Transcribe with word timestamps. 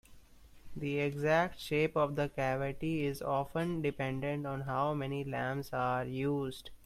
The 0.75 0.97
exact 0.97 1.59
shape 1.59 1.95
of 1.95 2.15
the 2.15 2.27
cavity 2.27 3.05
is 3.05 3.21
often 3.21 3.83
dependent 3.83 4.47
on 4.47 4.61
how 4.61 4.95
many 4.95 5.23
lamps 5.23 5.73
are 5.73 6.03
used. 6.03 6.71